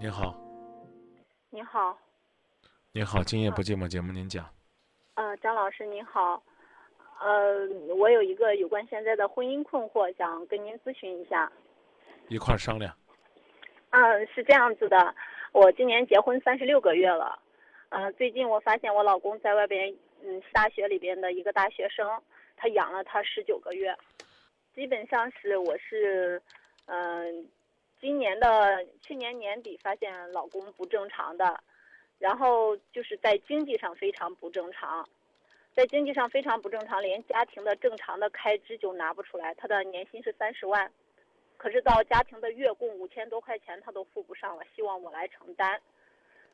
[0.00, 0.32] 您好，
[1.50, 1.98] 您好，
[2.92, 4.48] 您好，今夜不寂寞节目您讲。
[5.14, 6.40] 呃，张老师您好，
[7.18, 11.50] 呃，我有一个有关现在的婚姻困惑，想跟您咨询一下。
[12.28, 12.96] 一块儿商量。
[13.90, 15.12] 嗯，是这样子的，
[15.52, 17.36] 我今年结婚三十六个月了，
[17.88, 19.92] 呃，最近我发现我老公在外边，
[20.22, 22.08] 嗯，大学里边的一个大学生，
[22.56, 23.92] 他养了他十九个月，
[24.76, 26.40] 基本上是我是，
[26.86, 27.48] 嗯。
[28.00, 31.60] 今年的去年年底发现老公不正常的，
[32.18, 35.08] 然后就是在经济上非常不正常，
[35.74, 39.54] 在经济上非常不正常，连家庭的正常的开支就拿不出来。
[39.54, 40.90] 他的年薪是三十万，
[41.56, 45.80] 可是到家庭的月供五千多块钱他都付不上了，希望我来承担。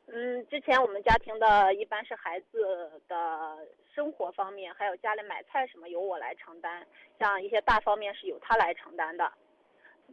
[0.07, 3.57] 嗯，之前我们家庭的一般是孩子的
[3.93, 6.85] 生活方面，还有家里买菜什么由我来承担，
[7.19, 9.31] 像一些大方面是由他来承担的。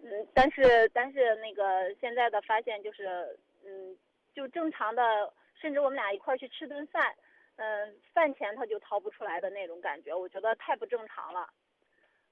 [0.05, 3.97] 嗯，但是但是那个现在的发现就是，嗯，
[4.35, 7.15] 就正常的，甚至我们俩一块去吃顿饭，
[7.55, 11.49] 嗯，饭钱他就掏不出来的那种感觉，我觉得太不正常了。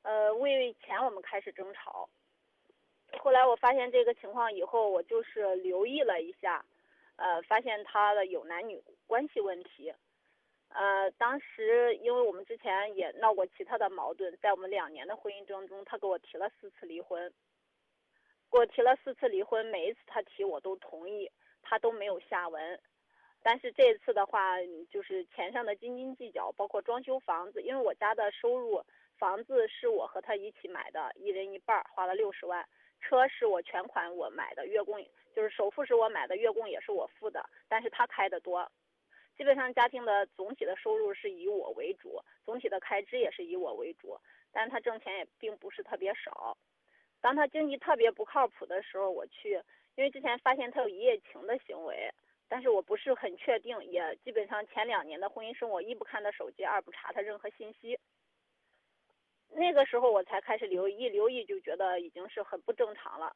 [0.02, 2.08] 呃，为钱我们开始争吵，
[3.18, 6.64] 后来我发现这个情况以后，我就是留意了一下，
[7.16, 9.94] 呃，发现他的有男女关系问题。
[10.70, 17.32] 呃，当时因为我们之前也闹过其他的矛盾，在我们两年的婚姻当中，他给我提了四次离婚。
[18.50, 21.30] 我提了四次离婚，每一次他提我都同意，
[21.62, 22.80] 他都没有下文。
[23.42, 24.56] 但是这次的话，
[24.90, 28.84] 就是钱上的斤斤计较，包括装修房子，因为我家的收入，
[29.16, 32.66] 房子是我和他一起买的，一人一半，花了六十万。
[33.00, 35.02] 车是我全款我买的，月供
[35.34, 38.70] 就是首付是我买的，月供也是我付的，但是他开的多。
[39.38, 44.18] 基本上家庭的总体的收入是以我为主，总体的开支也是以我为主，
[44.52, 46.58] 但是他挣钱也并不是特别少。
[47.20, 49.60] 当他经济特别不靠谱的时候，我去，
[49.94, 52.10] 因为之前发现他有一夜情的行为，
[52.48, 57.98] 但是我不是很确定，也基本上前两年的婚姻生活，一不看他手机，二不查他任何信息。
[59.52, 63.34] 那个时候我才开始留意，留意就觉得已经是很不正常了。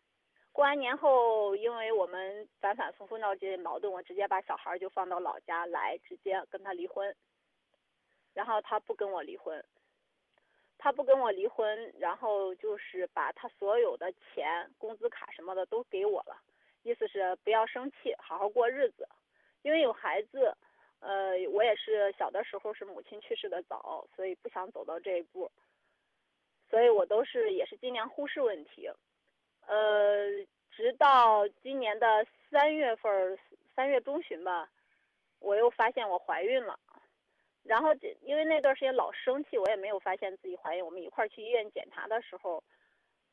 [0.52, 7.14] 过完年后，因为我们反反复复闹这些矛盾，我直接把小孩就放到老家来，直接跟他离婚。
[8.32, 9.64] 然后他不跟我离婚。
[10.84, 16.36] 他不跟我离婚，然后就是把他所有的钱、工资卡什么的都给我了，
[16.82, 19.08] 意思是不要生气，好好过日子。
[19.62, 20.54] 因为有孩子，
[21.00, 25.50] 呃，我也是小的时候是母亲去世的早，所以不想走到这一步，
[26.68, 28.86] 所以我都是也是尽量忽视问题。
[29.66, 30.28] 呃，
[30.70, 33.38] 直到今年的三月份，
[33.74, 34.68] 三月中旬吧，
[35.38, 36.78] 我又发现我怀孕了。
[37.64, 40.84] 然后这因为那段时间老生气，我也没有发现自己怀孕。
[40.84, 42.62] 我们一块儿去医院检查的时候，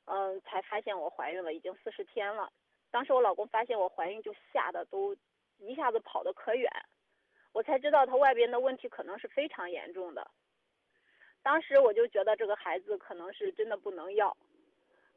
[0.06, 2.50] 嗯，才发现我怀孕了，已经四十天了。
[2.91, 5.14] 当时我老公发现我怀孕，就吓得都
[5.59, 6.72] 一下子跑得可远。
[7.52, 10.25] 我才知道他外边的问题可能是非常严重的。
[11.44, 14.36] 当时我就觉得这个孩子可能是真的不能要。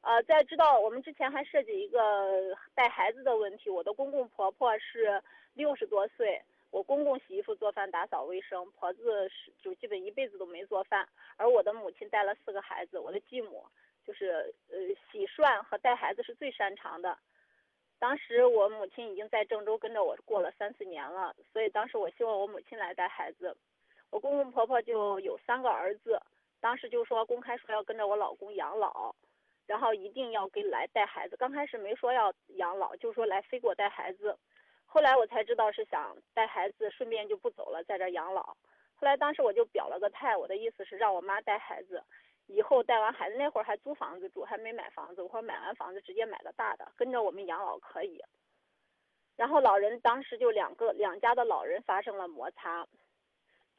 [0.00, 5.22] 呃，在知道我们之前还涉及一个带孩子的问题，我的公公婆婆是
[5.54, 6.42] 六十多岁。
[6.74, 11.08] 我公公洗衣服、做饭、打扫卫生，婆子是就基本一辈子都没做饭。
[11.36, 13.64] 而我的母亲带了四个孩子，我的继母
[14.04, 14.76] 就是呃
[15.12, 17.16] 洗涮和带孩子是最擅长的。
[18.00, 23.56] 当时我母亲已经在郑州跟着我过了三四年了，所以当时我希望我母亲来带孩子。
[24.10, 26.20] 我公公婆婆就有三个儿子，
[26.60, 29.14] 当时就说公开说要跟着我老公养老，
[29.68, 31.36] 然后一定要给来带孩子。
[31.36, 34.36] 刚开始没说要养老，就说来非给我带孩子。
[34.94, 38.42] 后来我才知道是想带孩子，顺便就不走了，在这养老。
[38.94, 42.00] 后来当时我就表了个态，我的意思是让我妈带孩子，
[42.46, 45.20] 以后带完孩子那会儿还租房子住，还没买房子。
[45.20, 48.22] 我说买完房子直接买个大的，跟着我们养老可以。
[49.34, 52.86] 然后老人当时就两个两家的老人发生了摩擦，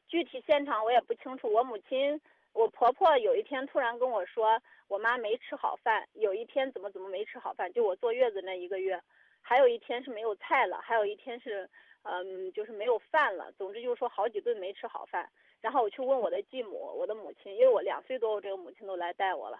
[0.08, 1.50] 具体现场我也不清楚。
[1.50, 2.20] 我母亲，
[2.52, 9.00] 我婆婆有一天突然跟我说，我妈没吃好饭，有一天怎么怎么没吃好饭，就我坐月子那一个月。
[9.48, 11.70] 还有一天是没有菜了，还有一天是，
[12.02, 13.52] 嗯，就是没有饭了。
[13.52, 15.30] 总之就是说好几顿没吃好饭。
[15.60, 19.56] 然后我去问我的继母，我的母亲，因为我两岁多，我这个母亲都来带我了。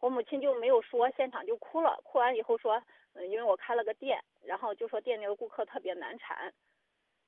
[0.00, 2.00] 我母亲就没有说，现场就哭了。
[2.02, 2.82] 哭完以后说，
[3.12, 6.52] 嗯，因为我开了个店，然后就说店里的顾客特别难缠。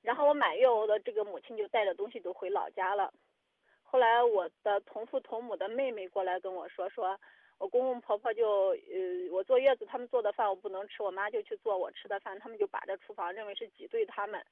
[0.03, 3.15] 然后我满月，我的这个母亲就带着东西都回老家了。
[3.85, 7.17] 后来我的同父同母的妹妹过来跟我说说。
[7.63, 14.45] 我公公婆婆就呃，我坐月子，他们做的饭我不能吃，我妈就去做我吃的饭，他们就把这厨房认为是挤兑他们，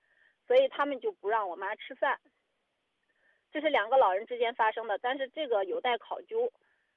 [0.46, 2.20] 所以他们就不让我妈吃饭。
[3.50, 6.48] 这是两个老人之间发生的，但是这个有待考究。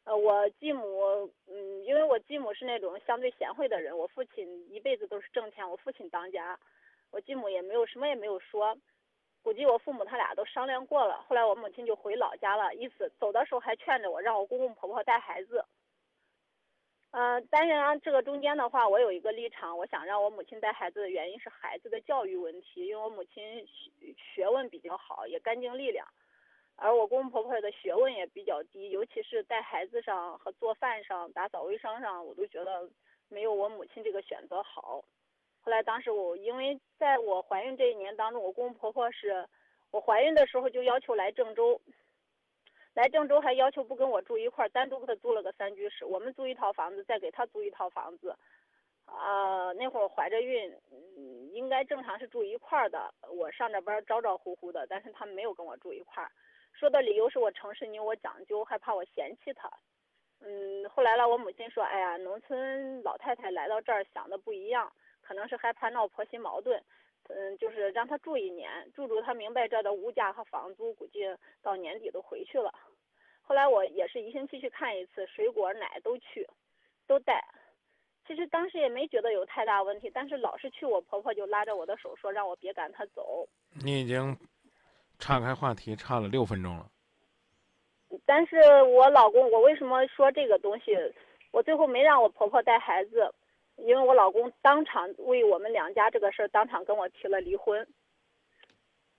[0.04, 6.60] 呃，我继母，嗯，因为我继母是那种相对贤惠的人，我父亲一辈子都是挣钱，我父亲当家，
[7.10, 8.78] 我继母也没有什么也没有说。
[9.42, 15.66] 估计我父母他俩都商量过了，后来我母亲就回老家了，意思走的时候还劝着我让我公公婆婆带孩子。
[17.16, 26.04] 嗯，但是这个中间的话，我有一个立场，我想让我母亲带孩子的原因是孩子的教育问题，因为我母亲学学问比较好，也干净利落，
[26.76, 32.90] 而我公公婆婆的学问也比较低，尤其是带孩子上和做饭上、打扫卫生上，我都觉得
[33.30, 35.04] 没有我母亲这个选择好。
[35.62, 39.48] 后来，当时我因为在我怀孕这一年当中，我公公婆婆是，
[39.92, 41.80] 我怀孕的时候就要求来郑州，
[42.94, 48.36] 来郑州还要求不跟我住一块儿，单独给他租了个三居室，我们租一套房子，再给他租一套房子。
[49.06, 53.14] 啊，那会儿怀着孕，嗯，应该正常是住一块儿的。
[53.30, 56.32] 我上着班招招呼呼的，但是他没有跟我住一块儿，
[56.72, 59.70] 说的理由是我城市，你我讲究，害怕我嫌弃他。
[60.40, 64.92] 嗯，后来了，我母亲说，哎呀，农村老太太来到这儿想的不一样。
[65.22, 66.84] 可能是害怕闹婆媳矛盾，
[67.30, 71.22] 嗯，就是让他住一年，住住他明白这的物价和房租，估计
[71.62, 72.74] 到年底都回去了。
[73.42, 76.48] 后来我也是一星期去看一次，水果奶都去，
[77.08, 77.44] 都带。
[78.28, 83.48] 其实当时也没觉得有太大问题，但是老是去，我婆婆就拉着我的手说让我别赶他走。
[83.84, 84.38] 你已经
[85.20, 86.90] 岔开话题岔了六分钟了。
[88.26, 90.96] 但是我老公，我为什么说这个东西？
[91.52, 93.34] 我最后没让我婆婆带孩子。
[93.84, 97.86] 因为我老公当场为我们两家这个事儿，当场跟我提了离婚，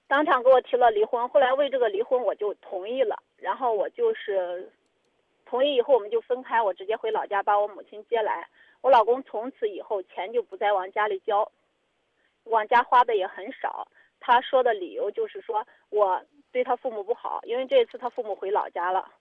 [0.07, 1.29] 当场给我提了离婚。
[1.29, 3.23] 后来为这个离婚，我就同意了。
[3.37, 4.73] 然后我就是
[5.45, 8.49] 同意以后，我们就分开，我直接回老家把我母亲接来。
[8.81, 11.51] 我老公从此以后钱就不再往家里交，
[12.45, 13.87] 往家花的也很少。
[14.19, 19.13] 他说的理由就是说我对他父母不好，因为这一次他父母回老家了。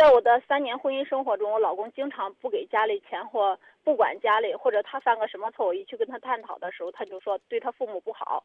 [0.00, 8.42] 在我的三年婚姻生活中，我老公经常不给家里钱或不管家里，或者他犯个什么错，我一去跟他探讨的时候，他就说对他父母不好。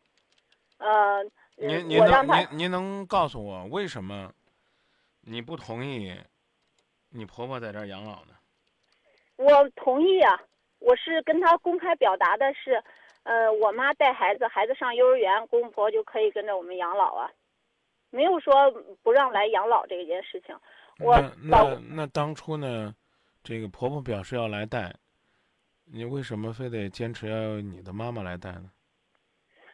[0.79, 1.23] 呃，
[1.55, 4.29] 您您能您您能告诉我为什么
[5.21, 6.13] 你不同意
[7.09, 8.33] 你婆婆在这儿养老呢？
[9.37, 10.37] 我同意啊，
[10.79, 12.83] 我是跟他公开表达的是，
[13.23, 17.31] 呃，我妈带孩子，孩子上幼儿园，公婆就可以跟着我们养老啊，
[18.09, 18.69] 没有说
[19.01, 20.53] 不让来养老这件事情。
[20.97, 22.95] 那那那当初呢，
[23.43, 24.95] 这个婆婆表示要来带，
[25.83, 28.71] 你为什么非得坚持要你的妈妈来带呢？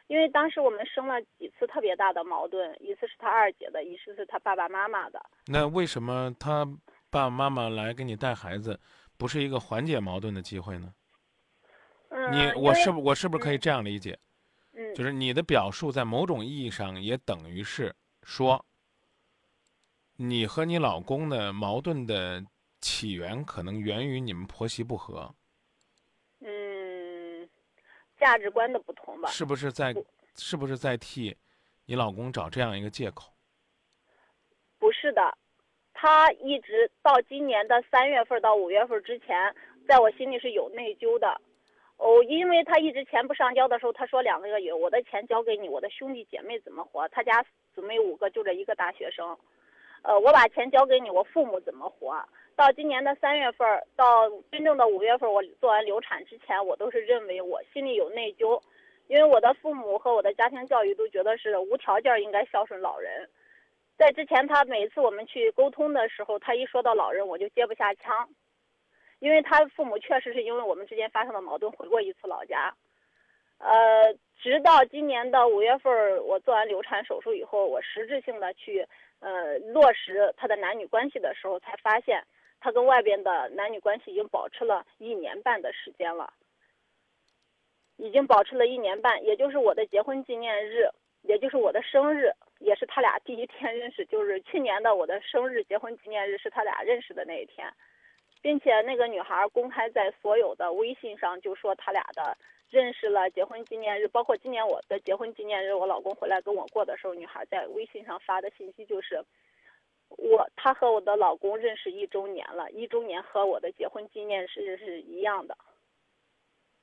[0.08, 5.24] 因为当时我们生了几次特别大的矛盾，一次是他二姐的，一次是他爸爸妈妈的。
[5.46, 6.64] 那为什么他
[7.08, 8.78] 爸爸妈妈来给你带孩子，
[9.16, 10.92] 不是一个缓解矛盾的机会呢？
[12.08, 14.18] 嗯，你我是不我是不是可以这样理解？
[14.72, 17.94] 嗯，就是你的表述在某种意义上也等于是
[18.24, 18.62] 说。
[20.24, 22.40] 你和你老公的矛盾的
[22.80, 25.34] 起源可能源于你们婆媳不和。
[26.38, 27.48] 嗯，
[28.20, 29.28] 价值观的不同吧。
[29.28, 29.92] 是不是在，
[30.36, 31.36] 是不是在替
[31.86, 33.32] 你老公找这样一个借口？
[34.78, 35.36] 不是的，
[35.92, 39.52] 他一直到今年的三月份到五月份之前，
[39.88, 41.40] 在我心里是有内疚的。
[41.96, 47.08] 哦，因为他一直钱不上交的时候，他说两个月我的钱交给你，我的兄弟姐妹怎么活？
[47.08, 47.44] 他家
[47.74, 49.36] 姊妹五个，就这一个大学生。
[50.02, 52.22] 呃，我把钱交给你，我父母怎么活？
[52.56, 53.66] 到今年的三月份，
[53.96, 58.60] 到真正的五月份，我做完流产之前，我都是认为我心里有内疚，
[59.06, 63.28] 因为我的父母和我的家庭教育都觉得是无条件应该孝顺老人。
[63.96, 68.28] 在之前，他每次我们去沟通的时候，他一说到老人，我就接不下腔，
[69.20, 72.74] 因为他父母确实是因为我们之间发生的矛盾回过一次老家。
[73.58, 78.84] 呃，直到今年的五月份，我做完流产手术以后，我实质性的去。
[79.22, 82.24] 呃，落实他的男女关系的时候，才发现
[82.58, 86.32] 他跟外边的男女关系已经保持了一年半的时间了，
[87.98, 90.88] 已经保持了一年半，也就是我的结婚纪念日，
[91.22, 97.72] 也就是我的生日，也是他俩第一天认识，就是去年的我的生日结婚纪念日是他俩认识的那一天，
[98.42, 102.36] 并且那个女孩公开在所有的微信上就说他俩的。
[102.72, 109.22] 认识了结婚纪念日，包括今年我的结婚纪念日，我老公回来跟我过的时候，女孩在微信上发的信息就是，
[110.08, 115.54] 我他和我的老公认识一周年了，一周年和我的结婚纪念日是一样的。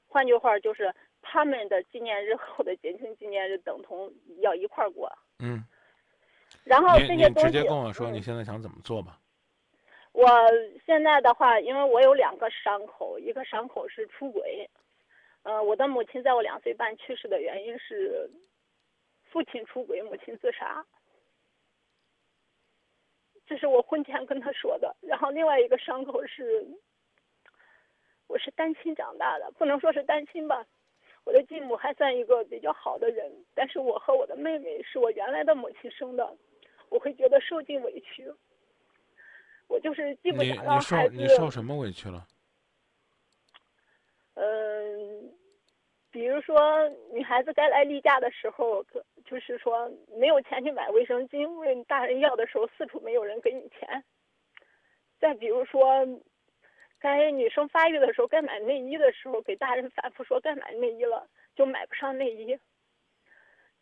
[0.08, 0.94] 换句话就是，
[1.24, 5.12] 他们的纪念日和我的结婚纪念日等同，要一块儿过。
[5.40, 5.64] 嗯。
[6.64, 9.20] 然后这些东西，直接跟我说你现在想怎么做吧。
[10.12, 10.28] 我
[10.86, 14.70] 现在的话，因为我有两个伤口，一个伤口是出轨。
[15.50, 18.30] 呃，我的母亲在我两岁半去世的原因是
[19.32, 20.86] 父亲出轨，母亲自杀。
[23.48, 24.96] 这是我婚前跟他说的。
[25.02, 26.68] 然后另外一个伤口是，
[28.28, 30.64] 我是单亲长大的，不能说是单亲吧。
[31.24, 36.38] 我的继母还算一个比较好的人，但是我和我的妹妹是我原来的母亲生的，
[36.90, 38.32] 我会觉得受尽委屈。
[39.68, 42.28] 我就是既不你想让你受孩子，你受什么委屈了？
[44.36, 45.34] 嗯，
[46.12, 54.04] 比如说女孩子该来例假的时候，可就是说没有钱去买卫生巾，问大人要的时候，四处没有人给你钱。
[55.20, 56.06] 再比如说，
[57.00, 62.58] 该女生发育的时候，该买内衣的时候，给大人反复说该买内衣了，就买不上内衣。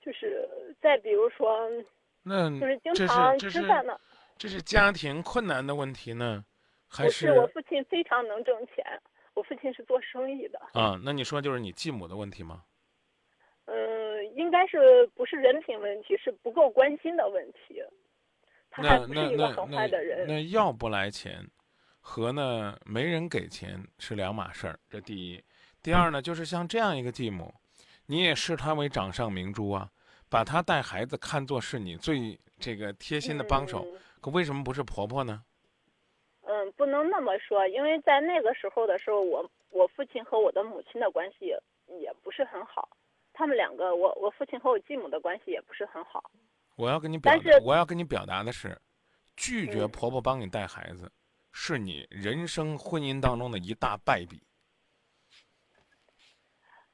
[0.01, 0.47] 就是
[0.81, 1.69] 再比如说，
[2.23, 3.99] 那就是经常吃饭呢，
[4.37, 6.43] 这是家庭困难的问题呢，
[6.89, 8.85] 还不是我父亲非常能挣钱，
[9.37, 10.59] 我父亲是做生意的。
[10.73, 10.99] 啊？
[11.03, 12.63] 那你说就是你继母的问题吗？
[13.65, 17.83] 嗯，应该是不是人品问题，是不够关心的问题。
[18.71, 20.27] 他还不是那那那一个很坏的那人。
[20.27, 21.47] 那要不来钱，
[21.99, 24.79] 和呢没人给钱是两码事儿。
[24.89, 25.43] 这第一，
[25.83, 27.53] 第二呢，就是像这样一个继母，
[28.07, 29.87] 你也视她为掌上明珠啊，
[30.29, 33.85] 把她带孩子看作是你最这个贴心的帮手。
[33.85, 35.43] 嗯可为什么不是婆婆呢？
[36.67, 41.45] 嗯，不能那么说，因为在那个时候的时候，我我父亲和我的母亲的关系
[41.87, 42.89] 也不是很好，
[43.33, 46.29] 他们两个，我我父亲和我继母的关系也不是很好。
[46.75, 48.77] 我要跟你表但我要跟你表达的是，
[49.35, 51.11] 拒绝嗯婆婆帮你带孩子，
[51.51, 54.41] 是你人生婚姻当中的一大败笔。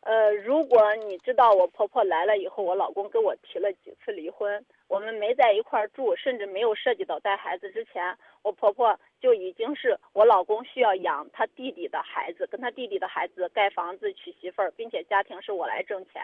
[0.01, 16.21] 呃，如果你知道我婆婆来了以后，我老公跟我提了几次离婚，我们没在一块儿住，甚至没有涉及到带孩子之前，我婆婆就已经是我老公需要养他弟弟的孩子，跟他弟弟的孩子盖房子娶媳妇儿，并且家庭是我来挣钱。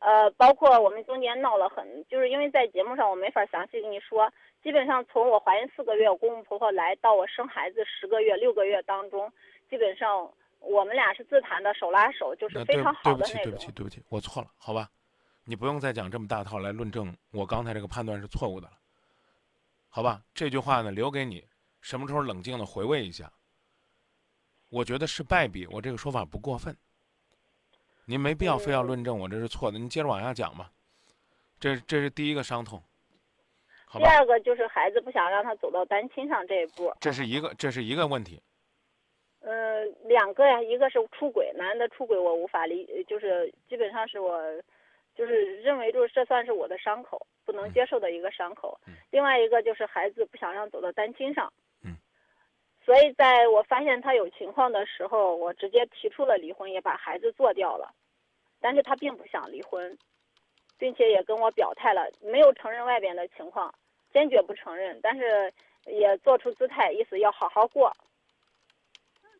[0.00, 4.28] 呃，包括我们中间闹了很，就是因为在节目上我没法详细跟你说，
[4.60, 9.32] 基本上从我怀孕四个月，我公公婆婆来到我生孩子十个月、六个月当中，
[9.70, 13.72] 基本上我们俩是自谈的手拉手，就是非常对不起，好的那种对不起，。
[13.72, 14.88] 对不起，我错了，好吧？
[15.44, 18.74] 你不用再讲这么大套来论证我刚才这个判断是错误的了，
[19.94, 20.22] 好吧？
[20.32, 21.46] 这句话呢留给你，
[21.82, 23.30] 什么时候冷静的回味一下。
[24.70, 26.74] 我觉得是败笔，我这个说法不过分。
[28.06, 30.72] 您没必要非要嗯论证我这是错的，您接着往下讲吧。
[31.60, 32.82] 这这是第一个伤痛，
[33.84, 34.06] 好第？
[34.06, 36.90] 二个就是孩子不想让他走到单亲上这一步。
[36.98, 38.42] 这是一个这是一个问题。
[39.40, 44.40] 嗯、两个呀，一个是出轨，男的出轨我无法理，就是基本上是我，
[45.14, 48.78] 就是认为就是这算是我的伤口，不能接受的一个伤口。
[48.86, 51.52] 嗯另外一个就是孩子不想让走到单亲上。
[51.84, 51.96] 嗯。
[52.84, 57.94] 所以在我发现他有情况的时候，我直接提出了离婚，也把孩子做掉了，
[58.60, 59.96] 但是他并不想离婚，
[60.78, 63.72] 并且也跟我表态了，没有承认外边的情况，
[64.12, 65.52] 坚决不承认，但是
[65.86, 67.92] 也做出姿态，意思要好好过。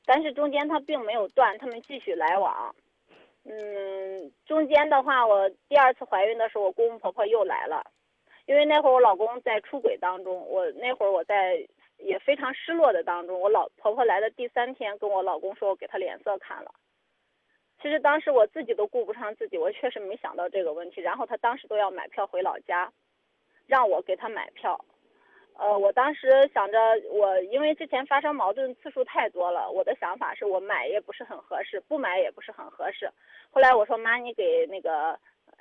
[0.05, 2.75] 但是中间他并没有断，他们继续来往。
[3.45, 7.85] 嗯，中间的话，我第二次怀孕的时候，我公公婆婆又来了，
[8.47, 11.67] 因为那会儿我老公在出轨当中，我那会儿我在
[11.99, 13.41] 也非常失落的当中。
[13.41, 16.73] 我老婆婆来的第三天，跟我老公说我给他脸色看了。
[17.81, 21.01] 其实当时我自己都顾不上自己，我确实没想到这个问题。
[21.01, 22.93] 然后他当时都要买票回老家，
[23.67, 24.85] 让我给他买票。
[25.59, 26.79] 呃，我当时想着，
[27.11, 33.11] 我因为之前发生矛盾次数太多了，我的想法是我买也不是很合适，不买也不是很合适。
[33.51, 35.19] 后来我说妈，你给那个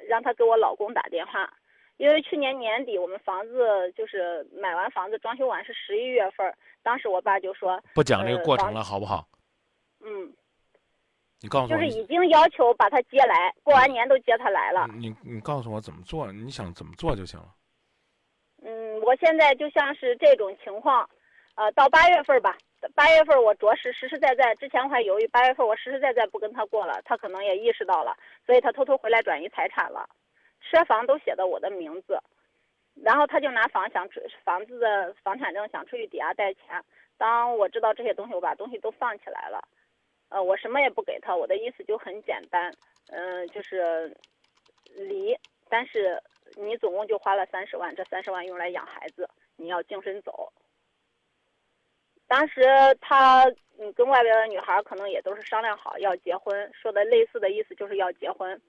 [0.08, 1.52] 让他给我老公打电话，
[1.98, 9.28] 因为去年年底我们房子就是买完房子装修完是十一月份儿，当时我爸就说，不讲这个过程了，好不好？
[10.00, 10.34] 嗯，
[11.42, 14.88] 你告诉我，就是已经要求把他接来，过完年都接他来了。
[14.98, 17.46] 你你告诉我怎么做，你想怎么做就行了。
[19.12, 21.10] 我现在就像是这种情况，
[21.56, 22.56] 呃，到八月份吧，
[22.96, 28.16] 八月份我着实实实在在，之前我还犹豫，八月份我实实在在不跟他过了，他可能也意识到了，
[28.46, 30.08] 所以他偷偷回来转移财产了，
[30.62, 32.18] 车房都写的我的名字，
[33.04, 36.82] 然后他就拿房想出房子的房产证想出去抵押贷钱，
[37.18, 39.62] 当我知道这些东西，我把东西都放起来了，
[40.30, 42.74] 呃，我什么也不给他，我的意思就很简单，
[43.10, 44.16] 嗯、就是
[44.96, 45.38] 离，
[45.68, 46.18] 但是
[46.56, 50.52] 你总共就花了三十万，这三十万用来养孩子，你要净身走。
[52.28, 52.62] 当时
[53.02, 53.46] 他
[53.78, 58.60] 你跟外边的女孩可能也都是商量好要结婚，说的类似的意思就是要结婚。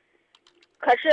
[0.79, 1.09] 可是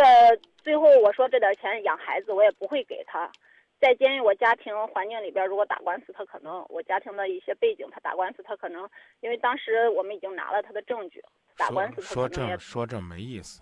[0.57, 3.31] 最后我说这点钱养孩子我也不会给他，
[3.79, 11.23] 在监狱我家庭环境里边，如果打官司，他可能我家庭的一些背景，他打官司他可能因为当时我们已经拿了他的证据，
[11.55, 13.61] 打官司说这说这没意思，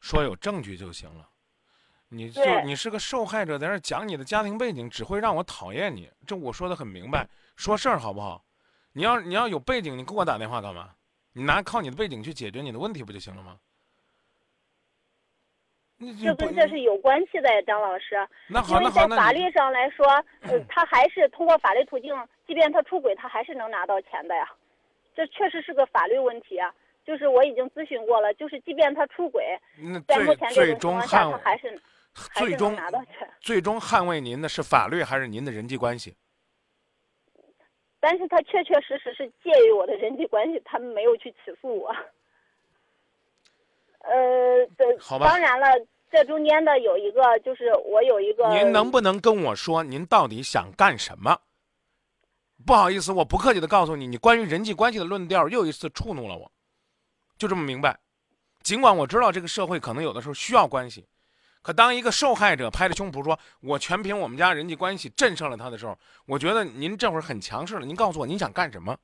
[0.00, 1.28] 说有证据就行了。
[2.08, 6.10] 你就你是个受害者，在那讲你的家庭背景，只会让我讨厌你。
[6.26, 8.44] 这我说的很明白，说事儿好不好？
[8.92, 10.90] 你要你要有背景，你给我打电话干嘛？
[11.32, 13.58] 你拿靠你的背景去解决你的问题不就行了吗？
[16.22, 18.16] 这跟这是有关系的呀，张老师。
[18.48, 20.06] 那好，那好，那法律上来说，
[20.42, 22.14] 呃， 他还是通过法律途径，
[22.46, 24.48] 即便他出轨，他还是能拿到钱的呀。
[25.16, 26.72] 这确实是个法律问题啊。
[27.06, 31.82] 就是我已经咨询过了，就是即便他出轨，那在目最前这最终种情况下，他还是
[32.34, 33.28] 最终拿到钱。
[33.40, 36.16] 最终捍卫您的是法律还是您的人际关系？
[38.00, 41.88] 但是他确确实实是介于我的人际关系，他们没有去起诉我。
[44.00, 45.66] 呃，这好吧当然了，
[46.12, 51.40] 这中间的有一个就是我有一个，您能不能跟我说您到底想干什么？
[52.66, 56.52] 不好意思，我不客气的告诉你，你关于人际关系的论调又一次触怒了我，
[57.38, 57.98] 就这么明白。
[58.62, 61.06] 尽管我知道这个社会可能有的时候需要关系，
[61.64, 67.86] 可当一个受害者拍着胸脯说“我全凭我们家人际关系震慑了他”的时候，我觉得您这会儿很强势了。
[67.86, 68.94] 您告诉我您想干什么？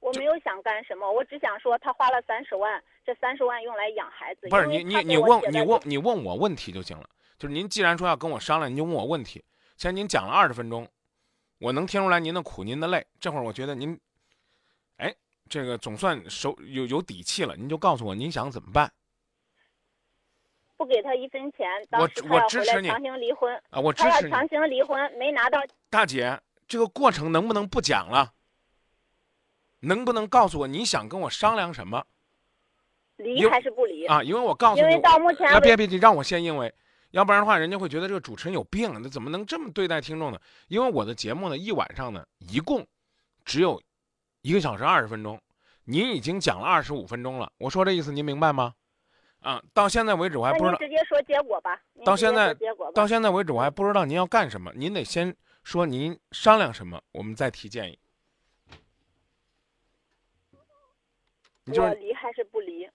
[0.00, 4.48] 我没有想干什么，我只想说他花了三十万，这三十万用来养孩子。
[4.48, 7.06] 不是你你你问你问你问我问题就行了。
[7.38, 9.44] 就是您既然说要跟我商量，您就问我问题。
[9.76, 10.88] 现在您讲了二十分钟，
[11.58, 13.06] 我能听出来您的苦您的累。
[13.20, 14.00] 这会儿我觉得您，
[14.96, 15.14] 哎，
[15.50, 17.54] 这个总算手有有底气了。
[17.56, 18.90] 您就告诉我您想怎么办
[20.76, 23.80] 不给他一分钱，当我时他要我支持你回来强行离婚，啊？
[23.80, 28.32] 我支持你，他要强行离婚，没拿到大姐，这个过程能不能不讲了？
[29.80, 32.04] 能不能告诉我你想跟我商量什么
[33.16, 34.06] 离还是不离？
[34.06, 34.22] 啊？
[34.22, 36.74] 因为我告诉你，因为到目前别别，你让我先因为，
[37.12, 40.40] 要不然的话，人家会觉得这个主持人有病，那怎么能这么对待听众呢？
[40.68, 42.86] 因为我的节目呢，一晚上呢，一共
[43.44, 43.80] 只有
[44.42, 45.40] 一个小时二十分钟，
[45.84, 47.50] 您已经讲了二十五分钟了。
[47.58, 48.74] 我说这意思您明白吗？
[49.40, 51.80] 啊，到现在为止我还不知道，直接说结果吧。
[52.04, 52.54] 到现在
[52.94, 57.98] 到现在为止我还不知道您要干什么，您得先说您商量什么，我们再提建议。
[61.64, 62.88] 你就是我离还是不离？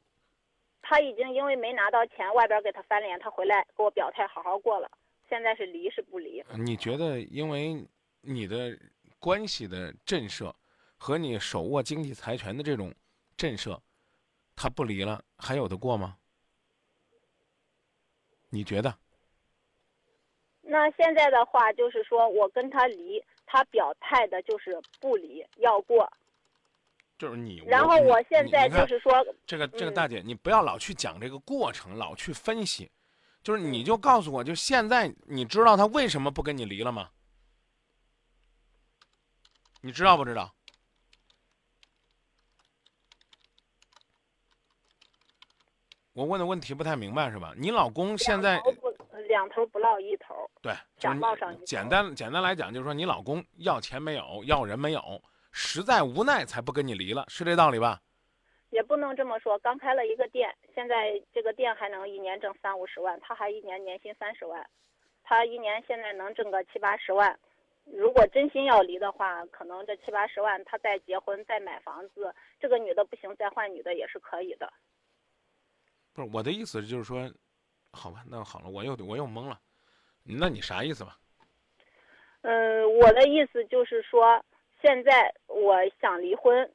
[0.82, 4.90] 他已经因为没拿到钱，外边给他翻脸，他回来给我表态好好过了。
[5.30, 6.44] 现在是离是不离？
[6.58, 7.86] 你觉得，因为
[8.22, 8.78] 你的
[9.20, 10.54] 关系的震慑
[10.98, 12.94] 和你手握经济财权的这种
[13.38, 13.80] 震慑，
[14.56, 16.18] 他不离了，还有的过吗？
[18.52, 18.96] 你觉得？
[20.62, 26.08] 那现在的话就是说我跟他离，他表态的就是不离，要过。
[27.18, 29.14] 就是你，然后我现在就是说，
[29.46, 32.92] 这个这个嗯大姐，你不要老去讲这个过程，老去分析，
[33.44, 37.10] 就是你就告诉我，就现在你知道他为什么不跟你离了吗？
[39.82, 40.54] 你知道不知道？
[46.22, 47.52] 我问的问题不太明白是吧？
[47.58, 48.62] 你老公现在
[49.28, 55.02] 两头不落一头，对，就是想你报上一头简单简单来讲，就是说你老公要钱没有，要人没有，
[55.52, 58.00] 实在无奈才不跟你离了，是这道理吧？
[58.70, 59.58] 也不能这么说。
[59.58, 64.64] 刚开了一个店，现在这个店还能一年挣三五十万，他还一年年薪三十万，
[65.24, 67.36] 他一年现在能挣个七八十万。
[67.86, 74.72] 如果真心要离的话，可能这七八十万他再结婚再买房子，这个女的不行再换女的也是可以的。
[76.14, 77.32] 不是我的意思，就是说，
[77.92, 79.60] 好吧，那好了，我又我又懵了，
[80.24, 81.18] 那你啥意思吧？
[82.42, 84.44] 嗯，我的意思就是说，
[84.82, 86.72] 现在我想离婚，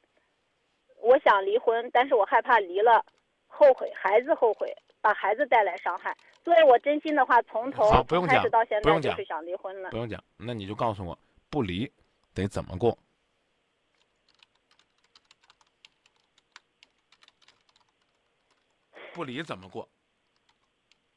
[1.01, 3.05] 我想离婚，但是我害怕离了
[3.47, 6.15] 后悔，孩子后悔，把孩子带来伤害。
[6.43, 7.83] 所以我真心的话，从头
[8.25, 9.97] 开始到现在就是想离婚了不。
[9.97, 11.19] 用讲，那你就告诉我，
[11.49, 11.91] 不离
[12.33, 12.97] 得怎么过？
[19.17, 19.89] 不离怎么过？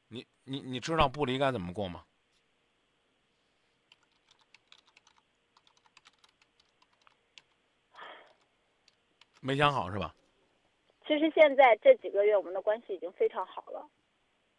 [0.09, 2.03] 你你你知道不离该怎么过吗？
[9.43, 10.15] 没想好是吧？
[11.07, 13.87] 其实现在这几个月我们的关系已经非常好了，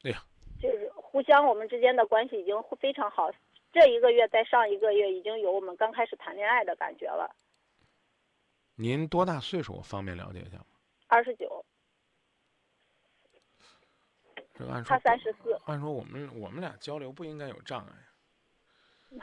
[0.04, 0.24] 对呀，
[0.62, 3.32] 就是互相我们之间的关系已经非常好。
[3.72, 7.36] 这一个月在上一个月已经有我们刚开始谈恋爱的感觉了。
[8.76, 9.74] 您多大岁数？
[9.74, 10.66] 我方便了解一下吗？
[11.08, 11.66] 二十九，
[14.62, 15.60] 这个按说他三十四。
[15.66, 19.20] 按说我们我们俩交流不应该有障碍。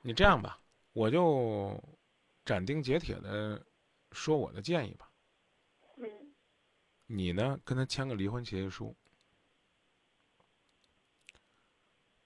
[0.00, 0.58] 你这样吧，
[0.94, 1.78] 我就
[2.42, 3.62] 斩钉截铁的
[4.12, 5.10] 说我的建议吧。
[5.98, 6.08] 嗯
[7.06, 8.96] 你呢，跟他签个离婚协议书，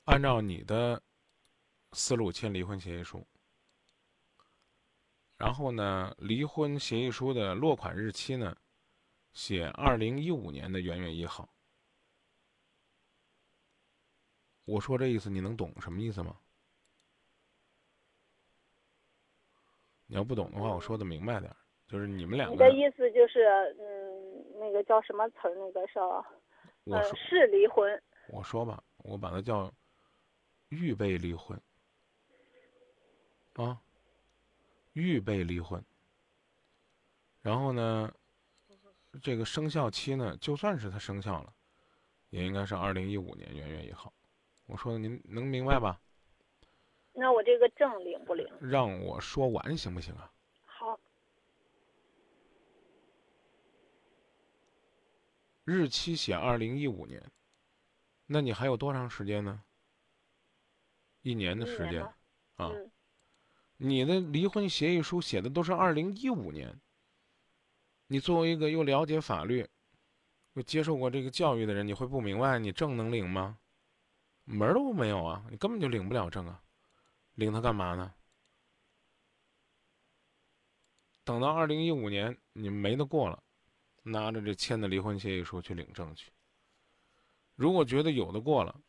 [0.04, 1.02] 按照你的
[1.92, 3.26] 思路签离婚协议书。
[5.36, 8.56] 然后呢，离婚协议书的落款日期呢，
[9.32, 11.52] 写二零一五年的元月一号。
[14.66, 16.36] 我说这意思你能懂什么意思吗？
[20.08, 21.56] 你要不懂的话，我说的明白点儿，
[21.88, 22.54] 就是你们两个。
[22.54, 23.44] 你的意思就是，
[23.80, 25.54] 嗯，那个叫什么词儿？
[25.56, 26.24] 那个是，呃，
[26.84, 28.02] 我说是离婚。
[28.28, 29.72] 我说吧，我把它叫
[30.68, 31.60] 预备离婚
[33.54, 33.80] 啊，
[34.92, 35.84] 预备离婚。
[37.40, 38.12] 然后呢，
[39.20, 41.52] 这个生效期呢，就算是它生效了，
[42.30, 44.12] 也应该是二零一五年元月一号。
[44.66, 46.00] 我说的您能明白吧？
[47.12, 48.46] 那我这个证领不领？
[48.60, 50.30] 让我说完行不行啊？
[50.64, 51.00] 好，
[55.64, 57.22] 日期写二零一五年，
[58.26, 59.62] 那你还有多长时间呢？
[61.22, 62.02] 一年的时间
[62.56, 62.70] 啊。
[62.70, 62.90] 嗯，
[63.78, 66.78] 你的离婚协议书写的都是二零一五年。
[68.08, 69.66] 你作为一个又了解法律、
[70.52, 73.58] 又接受过这个教育的人，你会不明白你证能领吗？
[74.46, 75.44] 门都没有啊！
[75.50, 76.62] 你根本就领不了证啊！
[77.34, 78.14] 领它干嘛呢？
[81.24, 83.42] 等到二零一五年你没得过了，
[84.04, 86.30] 拿着这签的离婚协议书去领证去。
[87.56, 88.80] 如果觉得有的过了，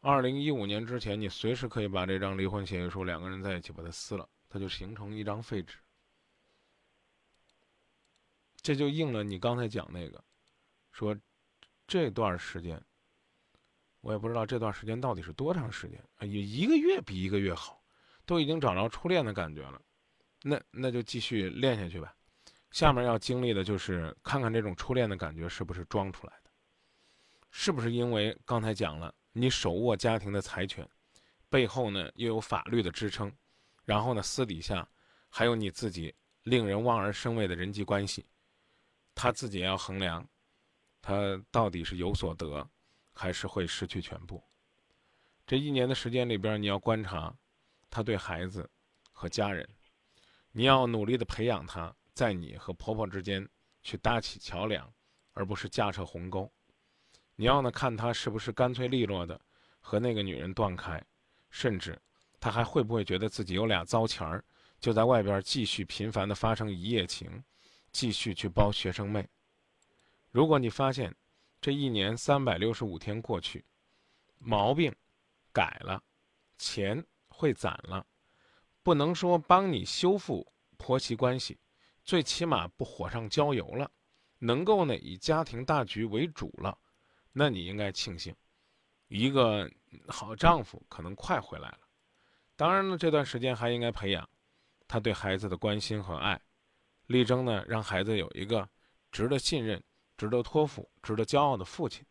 [0.00, 5.78] 二零一五年之前，你随时可以把这张离婚协议书两个人在一起把它撕了，它就形成一张废纸。
[8.56, 10.24] 这就应了你刚才讲那个，
[10.92, 11.18] 说
[11.88, 12.80] 这段时间，
[14.02, 17.82] 我也不知道这段时间到底是多长时间啊，也一个月比一个月好，
[18.26, 19.80] 都已经找着初恋的感觉了，
[20.42, 22.14] 那那就继续练下去吧。
[22.72, 26.50] 下面要经历的就是看看这种初恋的感觉是不是装出来的，
[27.50, 30.86] 是不是因为刚才讲了你手握家庭的财权，
[31.48, 33.32] 背后呢又有法律的支撑，
[33.84, 34.88] 然后呢私底下
[35.28, 38.26] 还有你自己令人望而生畏的人际关系。
[39.14, 40.26] 他自己要衡量，
[41.00, 42.68] 他到底是有所得，
[43.12, 44.42] 还是会失去全部。
[45.46, 47.34] 这一年的时间里边，你要观察
[47.90, 48.68] 他对孩子
[49.12, 49.68] 和家人，
[50.50, 53.48] 你要努力的培养他，在你和婆婆之间
[53.82, 54.92] 去搭起桥梁，
[55.32, 56.50] 而不是架设鸿沟。
[57.36, 59.40] 你要呢看他是不是干脆利落的
[59.80, 61.02] 和那个女人断开，
[61.50, 62.00] 甚至
[62.40, 64.44] 他还会不会觉得自己有俩糟钱儿，
[64.80, 67.42] 就在外边继续频繁的发生一夜情。
[67.90, 69.28] 继续去包学生妹。
[70.30, 71.14] 如果你发现
[71.62, 73.64] 这一年三百六十五天过去，
[74.38, 74.92] 毛病
[75.52, 76.02] 改了，
[76.58, 78.04] 钱会攒了，
[78.82, 81.56] 不能说帮你修复婆媳关系，
[82.02, 83.88] 最起码不火上浇油了，
[84.40, 86.76] 能够呢以家庭大局为主了，
[87.30, 88.34] 那你应该庆幸，
[89.06, 89.70] 一个
[90.08, 91.78] 好丈夫可能快回来了。
[92.56, 94.28] 当然了，这段时间还应该培养
[94.88, 96.42] 他对孩子的关心和爱。
[97.06, 98.68] 力争呢，让孩子有一个
[99.12, 99.80] 值得信任、
[100.22, 102.06] 值得托付、值得骄傲的父亲，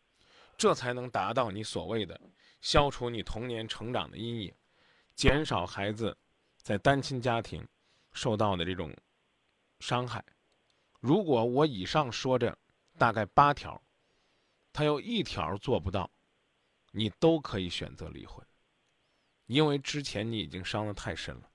[0.58, 2.19] 这才能达到你所谓的
[2.60, 4.54] 消除你童年成长的阴影，
[5.15, 6.17] 减少孩子
[6.58, 7.65] 在单亲家庭
[8.12, 8.93] 受到的这种
[9.80, 10.21] 伤害。
[11.00, 12.54] 如果我以上说这
[12.97, 13.82] 大概八条，
[14.74, 16.12] 他有一条做不到，
[16.91, 18.45] 你都可以选择离婚，
[19.45, 21.50] 因为之前你已经伤得太深了。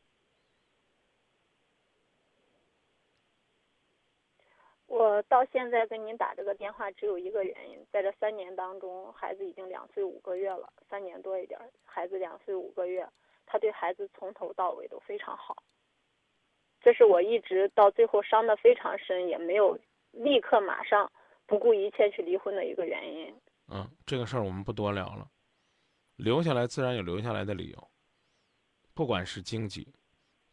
[4.96, 13.06] 我到现在跟您打这个电话只有一个原因，在这三年当中，孩子已经两岁五个月了，三年多一点，孩子两岁五个月，
[13.44, 15.62] 他对孩子从头到尾都非常好。
[16.80, 19.78] 这是我一直到最后伤得非常深，也没有
[20.12, 21.12] 立刻马上
[21.44, 23.34] 不顾一切去离婚的一个原因。
[23.68, 25.28] 嗯，这个事儿我们不多聊了，
[26.16, 27.88] 留下来自然有留下来的理由，
[28.94, 29.92] 不管是经济，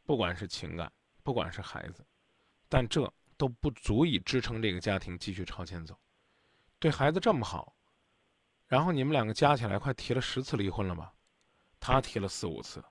[0.06, 0.91] 不管是情感，
[1.23, 2.06] 不管是孩子，
[2.67, 3.10] 但这。
[3.37, 5.97] 都不足以支撑这个家庭继续朝前走，
[6.79, 7.75] 对孩子这么好，
[8.67, 11.13] 然后你们两个加起来快提了十次离婚了吧？
[11.79, 12.83] 他提了四五次，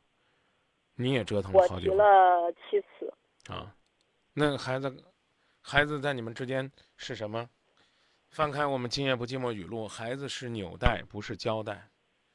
[0.94, 1.90] 你也折腾了好久。
[1.90, 3.52] 我提了七次。
[3.52, 3.74] 啊，
[4.34, 5.04] 那孩子，
[5.60, 7.48] 孩子在你们之间是什么？
[8.30, 11.88] 翻开我们《今夜不寂寞》语录，孩子是纽带，不是胶带。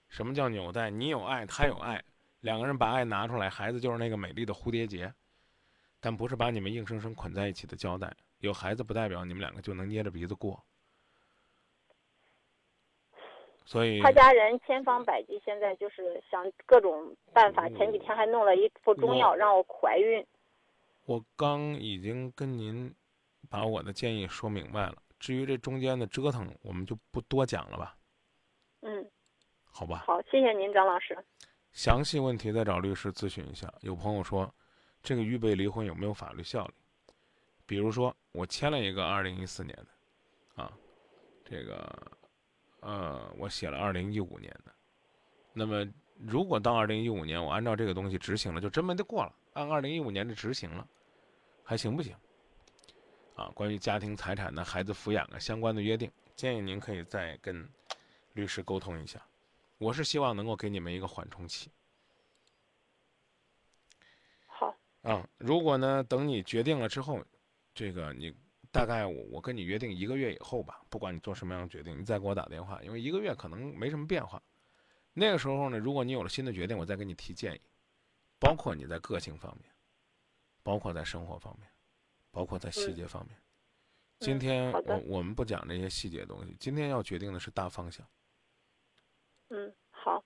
[0.09, 0.89] 什么叫纽带？
[0.89, 2.03] 你有爱，他有爱，
[2.41, 5.13] 两个人把爱拿出来，孩子就是那个美丽的蝴蝶结。
[5.99, 8.15] 但不是把你们硬生生捆在一起的胶带。
[8.39, 10.63] 有孩子不代表你们两个就能捏着鼻子过。
[13.65, 17.67] 所以他家人千方百计，现在就是想各种办法。
[17.69, 20.25] 前几天还弄了一副中药让我怀孕。
[21.05, 22.93] 我刚已经跟您
[23.49, 24.95] 把我的建议说明白了。
[25.19, 27.97] 至于这中间的折腾，我们就不多讲了吧。
[28.81, 29.09] 嗯，
[29.65, 30.03] 好吧。
[30.05, 31.17] 好，谢谢您，张老师。
[31.73, 33.73] 详细问题再找律师咨询一下。
[33.81, 34.53] 有朋友说。
[35.07, 36.73] 这个预备离婚有没有法律效力？
[37.65, 40.77] 比如说，我签了一个二零一四年的，啊，
[41.45, 42.11] 这个，
[42.81, 44.75] 呃，我写了二零一五年的，
[45.53, 49.33] 那么，如果到二零一五年我按照这个东西执行了，就真没得过了。
[49.53, 50.85] 按二零一五年的执行了，
[51.63, 52.13] 还行不行？
[53.35, 57.65] 啊，关于家庭财产的、孩子抚养啊相关的约定，建议您可以再跟
[58.33, 59.25] 律师沟通一下。
[59.77, 61.71] 我是希望能够给你们一个缓冲期。
[64.47, 64.75] 好。
[65.07, 67.23] 啊，如果呢，等你决定了之后，
[67.73, 68.35] 这个你
[68.73, 74.43] 大概我我跟你约定一个月以后吧，不管你做什么样的决定，你再给我打电话，因为一个月可能没什么变化。
[75.13, 77.61] 那个时候呢，如果你有了新的决定，我再给你提建议，
[78.37, 79.71] 包括你在个性方面，
[80.61, 81.69] 包括在生活方面，
[82.29, 83.37] 包括在细节方面。
[84.19, 88.05] 今天我我们不讲这些细节东西，今天要决定的是大方向。
[89.47, 90.21] 嗯，好。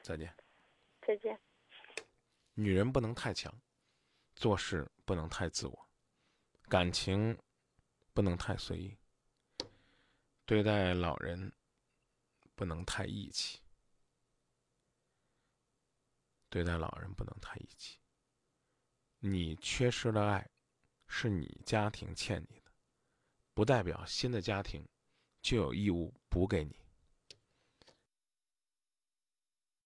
[0.00, 0.34] 再见。
[1.06, 1.38] 再见。
[2.54, 3.52] 女人不能太强，
[4.34, 5.88] 做事不能太自我，
[6.68, 7.38] 感情
[8.12, 8.96] 不能太随意，
[10.44, 11.52] 对待老人。
[12.54, 13.60] 不能太义气，
[16.48, 17.98] 对待老人不能太义气。
[19.18, 20.48] 你缺失了爱，
[21.08, 22.70] 是你家庭欠你的，
[23.52, 24.86] 不代表新的家庭
[25.40, 26.81] 就有义务补给你。